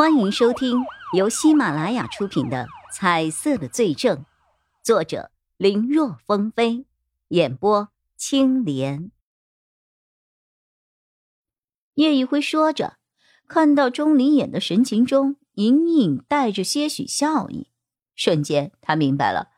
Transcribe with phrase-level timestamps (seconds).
[0.00, 4.16] 欢迎收听由喜马拉雅出品的《彩色的罪证》，
[4.82, 6.86] 作者林若风飞，
[7.28, 9.10] 演播青莲。
[11.96, 12.96] 叶一辉说着，
[13.46, 17.68] 看到钟离眼的神情中隐隐带着些许笑意，
[18.14, 19.50] 瞬间他明白了，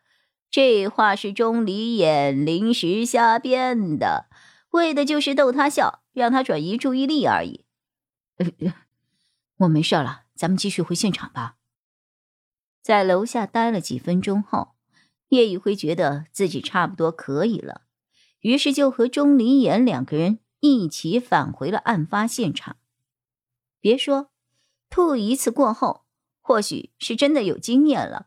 [0.50, 4.26] 这话是钟离眼临时瞎编的，
[4.72, 7.64] 为的就是逗他笑，让他转移注意力而已。
[9.58, 10.21] 我没事了。
[10.42, 11.54] 咱们继续回现场吧。
[12.82, 14.74] 在楼下待了几分钟后，
[15.28, 17.82] 叶宇辉觉得自己差不多可以了，
[18.40, 22.76] 于是就和钟离言两个人一起返回了案发现场。
[23.78, 24.32] 别说，
[24.90, 26.02] 吐一次过后，
[26.40, 28.26] 或许是真的有经验了，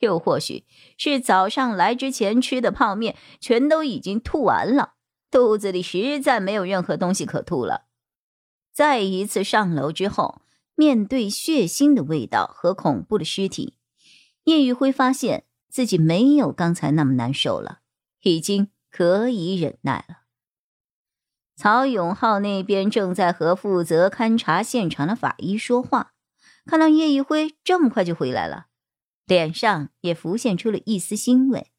[0.00, 0.66] 又或许
[0.98, 4.94] 是早上来之前吃的泡面全都已经吐完了，
[5.30, 7.84] 肚子里实在没有任何东西可吐了。
[8.72, 10.42] 再一次上楼之后。
[10.76, 13.78] 面对血腥的味道和恐怖的尸体，
[14.44, 17.80] 叶宇辉发现自己没有刚才那么难受了，
[18.22, 20.18] 已经可以忍耐了。
[21.56, 26.12] 曹永浩那边正在和负责勘察现场的法医说话，
[26.66, 28.66] 看到叶宇辉这么快就回来了，
[29.24, 31.72] 脸上也浮现出了一丝欣慰。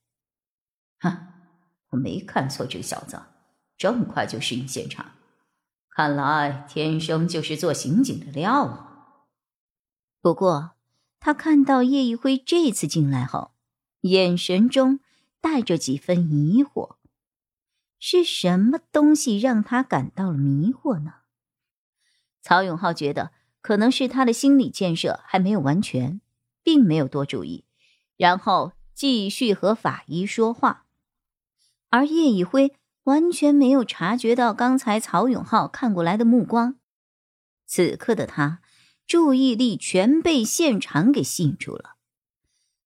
[0.99, 1.27] 哼，
[1.91, 3.21] 我没看错这个小子，
[3.77, 5.11] 这么快就适应现场，
[5.97, 9.25] 看来天生就是做刑警的料啊！
[10.21, 10.75] 不过，
[11.19, 13.49] 他看到叶一辉这次进来后，
[14.01, 14.99] 眼神中
[15.41, 16.97] 带着几分疑惑。
[17.97, 21.13] 是什么东西让他感到了迷惑呢？
[22.43, 23.31] 曹永浩觉得
[23.61, 26.21] 可能是他的心理建设还没有完全，
[26.61, 27.65] 并没有多注意，
[28.17, 30.85] 然后继续和法医说话。
[31.89, 32.75] 而叶一辉
[33.07, 36.75] 完全没有察觉到刚才曹永浩看过来的目光。
[37.65, 38.61] 此刻的他。
[39.07, 41.95] 注意力全被现场给吸引住了。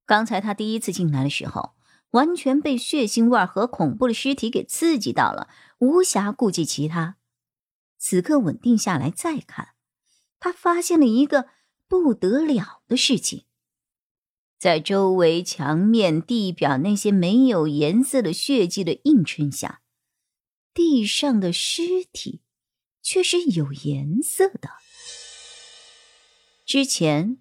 [0.05, 1.72] 刚才他第一次进来的时候，
[2.11, 5.49] 完全被血腥味和恐怖的尸体给刺激到了，
[5.80, 7.17] 无暇顾及其他。
[7.98, 9.70] 此刻稳定下来再看，
[10.39, 11.48] 他发现了一个
[11.88, 13.45] 不得了的事情：
[14.59, 19.80] 在周围墙面、地表那些没有颜色的血迹的映衬下，
[20.73, 22.42] 地上的尸体
[23.02, 24.70] 却是有颜色的。
[26.65, 27.37] 之前，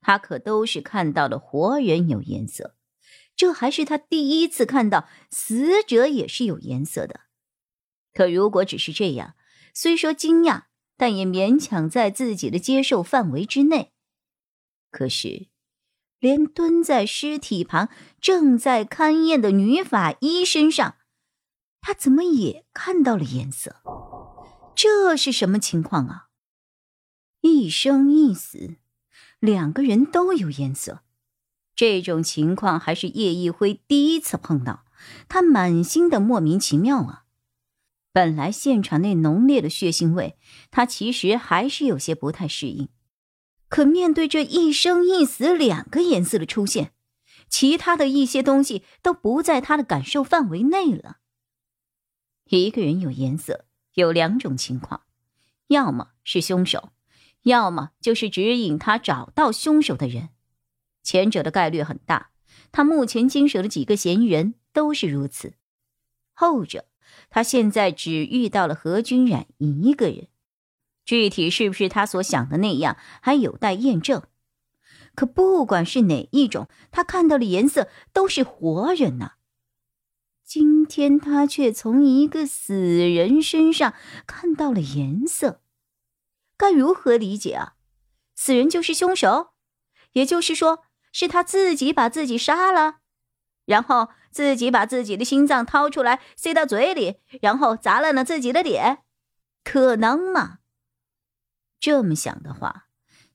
[0.00, 2.76] 他可都是看到了活人有颜色，
[3.34, 7.20] 这还是他第一次看到死者也是有颜色的。
[8.12, 9.34] 可如果只是这样，
[9.72, 10.64] 虽说惊讶，
[10.96, 13.92] 但也勉强在自己的接受范围之内。
[14.90, 15.48] 可是，
[16.18, 17.88] 连蹲在尸体旁
[18.20, 20.96] 正在勘验的女法医身上，
[21.86, 23.76] 他怎么也看到了颜色？
[24.74, 26.28] 这是什么情况啊？
[27.42, 28.76] 一生一死，
[29.38, 31.02] 两个人都有颜色，
[31.76, 34.86] 这种情况还是叶一辉第一次碰到，
[35.28, 37.24] 他满心的莫名其妙啊！
[38.14, 40.38] 本来现场那浓烈的血腥味，
[40.70, 42.88] 他其实还是有些不太适应，
[43.68, 46.94] 可面对这一生一死两个颜色的出现，
[47.50, 51.18] 其他的一些东西都不在他的感受范围内了。
[52.48, 55.02] 一个人有颜色，有两种情况，
[55.68, 56.90] 要么是凶手。
[57.42, 60.30] 要么就是指引他找到凶手的人，
[61.02, 62.30] 前者的概率很大，
[62.72, 65.52] 他目前经手的几个嫌疑人都是如此。
[66.32, 66.86] 后者，
[67.28, 70.28] 他现在只遇到了何君染一个人，
[71.04, 74.22] 具体是不是他所想的那样，还有待验证。
[75.14, 79.32] 可不管是哪一种，他看到的颜色都是活人呐。
[80.54, 83.92] 今天他却从一个死人身上
[84.24, 85.60] 看到了颜色。
[86.56, 87.74] 该如何理解啊？
[88.36, 89.48] 死人就是凶手，
[90.12, 92.98] 也就是说是他自己把自己杀了，
[93.64, 98.98] 然后自己把自己的心脏掏出来塞到嘴里，然后砸烂了自己的脸，
[99.64, 100.58] 可能吗？
[101.80, 102.86] 这么想的话，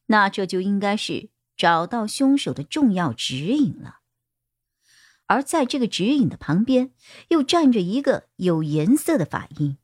[0.05, 3.98] 那这就应该是找到凶手的重要指引了。
[5.29, 6.89] 而在这个指引的旁边，
[7.27, 9.77] 又站着一个有颜色的法医，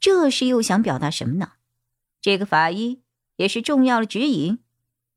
[0.00, 1.52] 这是又想表达什么呢？
[2.22, 3.02] 这个法医
[3.36, 4.60] 也是重要的指引，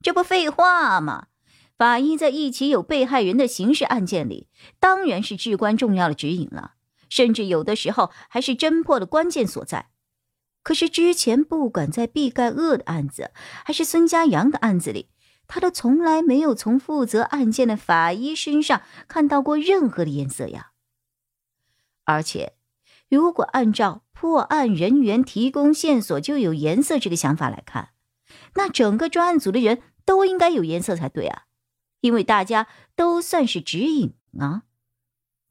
[0.01, 1.27] 这不废话吗？
[1.77, 4.49] 法医在一起有被害人的刑事案件里，
[4.79, 6.73] 当然是至关重要的指引了，
[7.07, 9.89] 甚至有的时候还是侦破的关键所在。
[10.63, 13.31] 可是之前不管在毕盖厄的案子，
[13.63, 15.07] 还是孙家阳的案子里，
[15.47, 20.71] 他都从来没有从负责案件的法医身上看到过任何的颜色呀。
[22.03, 22.55] 而且，
[23.09, 24.01] 如果按照……
[24.17, 27.89] 破案人员提供线索就有颜色，这个想法来看，
[28.53, 31.43] 那整个专案组的人都应该有颜色才对啊，
[31.99, 34.63] 因为大家都算是指引啊。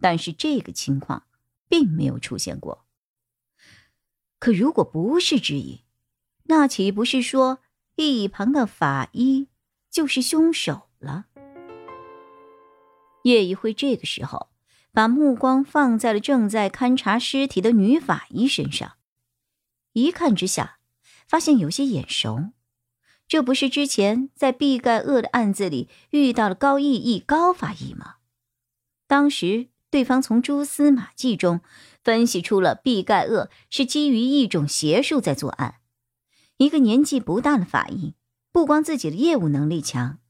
[0.00, 1.26] 但是这个情况
[1.69, 2.87] 并没有出现过。
[4.38, 5.81] 可如果不是指引，
[6.44, 7.58] 那岂不是说
[7.97, 9.49] 一旁的法医
[9.94, 11.26] 就是凶手了？
[13.23, 14.49] 叶一辉这个时候
[14.91, 18.96] 把目光放在了正在勘察尸体的女法医身上，
[19.93, 20.81] 一看之下，
[21.29, 22.50] 发现有些眼熟。
[23.29, 28.17] 这不是之前在毕盖厄的案子里遇到了高义义高法医吗？
[29.06, 31.61] 当时对方从蛛丝马迹中
[32.02, 35.76] 分析出了毕盖厄是基于一种邪术在作案。
[36.56, 38.14] 一个年纪不大的法医，
[38.55, 40.21] 不光自己的业务能力强，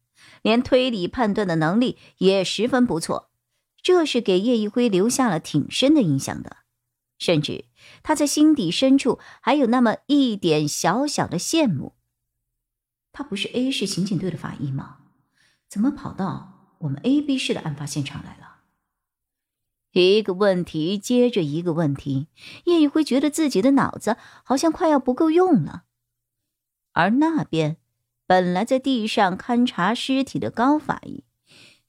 [0.40, 3.30] 连推理判断的能力也十分不错，
[3.82, 6.56] 这是给叶一辉留下了挺深的印象的。
[7.18, 7.66] 甚至
[8.02, 11.92] 他在心底深处还有那么一点小小的羡慕。
[13.12, 15.00] 他不是 A 市刑警队的法医吗？
[15.68, 18.60] 怎么跑到我们 A、B 市的案发现场来了？
[19.92, 22.28] 一个问题接着一个问题，
[22.64, 25.84] 叶宇辉觉得自己的脑子好像快要不够用了。
[26.92, 27.76] 而那边，
[28.26, 31.24] 本来在地上勘察尸体的高法医，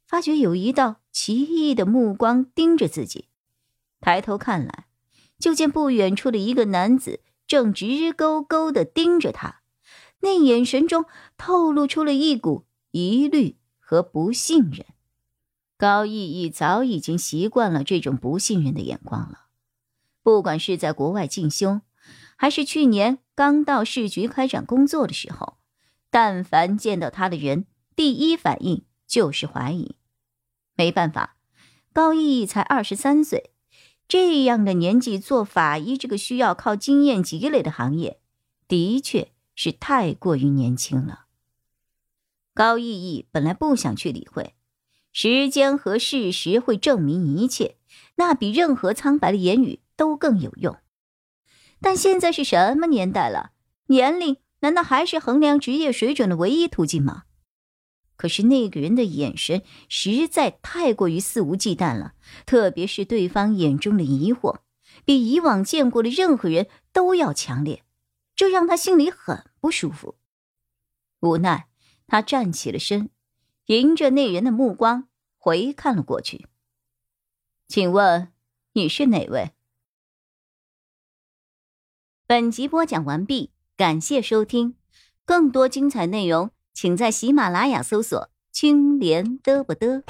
[0.05, 3.29] 发觉有一道奇异的目光盯着自己，
[4.01, 4.87] 抬头看来，
[5.39, 9.61] 就见不远处的一个男子正直勾勾的盯着他。
[10.21, 11.05] 那眼神中
[11.37, 14.85] 透露出了一股疑虑和不信任。
[15.77, 19.47] 高逸逸早已经习惯了这种不信任的眼光了，
[20.23, 21.81] 不管是在国外进修，
[22.35, 25.57] 还是去年刚到市局开展工作的时候，
[26.15, 29.97] 但凡见到他的人，第一反应就是怀疑。
[30.77, 31.35] 没办法，
[31.91, 33.51] 高逸逸才二十三岁，
[34.07, 38.21] 这样的年纪做法医这个需要靠经验积累的行业，
[38.65, 39.33] 的确。
[39.55, 41.25] 是太过于年轻了。
[42.53, 44.55] 高逸逸本来不想去理会，
[45.11, 47.75] 时间和事实会证明一切，
[48.15, 50.77] 那比任何苍白的言语都更有用。
[51.81, 53.51] 但现在是什么年代了？
[53.87, 57.23] 年龄难道还是衡量职业水准的唯一途径吗？
[58.17, 62.13] 可是那个人的眼神实在太过于肆无忌惮了，
[62.45, 64.59] 特别是对方眼中的疑惑，
[65.03, 67.83] 比以往见过的任何人都要强烈。
[68.35, 70.15] 这让他心里很不舒服，
[71.19, 71.67] 无奈
[72.07, 73.09] 他站起了身，
[73.65, 76.47] 迎着那人的目光回看了过去。
[77.67, 78.31] 请问
[78.73, 79.51] 你是哪位？
[82.27, 84.75] 本集播讲完毕，感谢收听，
[85.25, 90.01] 更多精彩内容请在喜马拉雅搜索“青莲嘚不嘚”。